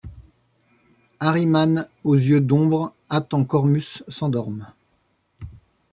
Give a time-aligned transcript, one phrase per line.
[1.19, 4.65] Arimane aux yeux d’ombre attend qu’Ormus s’endorme;